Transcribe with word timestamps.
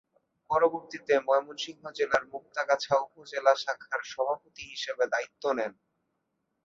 পরবর্তীতে 0.49 1.13
ময়মনসিংহ 1.27 1.83
জেলার 1.97 2.23
মুক্তাগাছা 2.33 2.93
উপজেলা 3.05 3.53
শাখার 3.55 4.01
সভাপতি 4.11 4.63
হিসেবে 4.71 5.03
দায়িত্ব 5.13 5.43
নেন। 5.57 5.71